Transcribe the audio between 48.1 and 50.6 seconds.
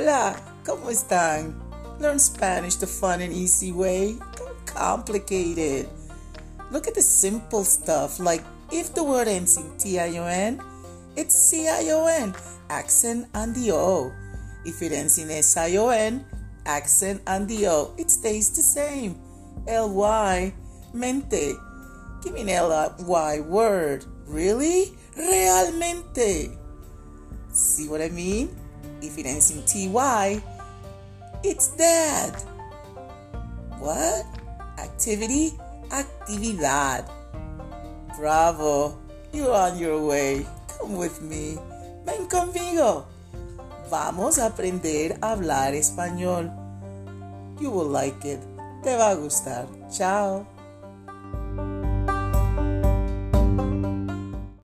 it. Te va a gustar. Chao.